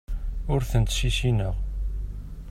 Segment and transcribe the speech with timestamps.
[0.53, 1.55] Ur tent-ssissineɣ.